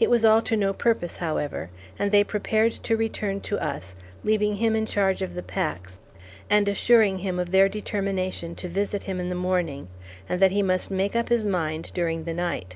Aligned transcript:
It 0.00 0.10
was 0.10 0.24
all 0.24 0.42
to 0.42 0.56
no 0.56 0.72
purpose, 0.72 1.18
however, 1.18 1.70
and 2.00 2.10
they 2.10 2.24
prepared 2.24 2.72
to 2.72 2.96
return 2.96 3.40
to 3.42 3.60
us, 3.62 3.94
leaving 4.24 4.56
him 4.56 4.74
in 4.74 4.86
charge 4.86 5.22
of 5.22 5.34
the 5.34 5.42
packs, 5.44 6.00
and 6.50 6.66
assuring 6.66 7.18
him 7.18 7.38
of 7.38 7.52
their 7.52 7.68
determination 7.68 8.56
to 8.56 8.66
visit 8.66 9.04
him 9.04 9.20
in 9.20 9.28
the 9.28 9.36
morning; 9.36 9.86
and 10.28 10.42
that 10.42 10.50
he 10.50 10.62
must 10.64 10.90
make 10.90 11.14
up 11.14 11.28
his 11.28 11.46
mind 11.46 11.92
during 11.94 12.24
the 12.24 12.34
night. 12.34 12.74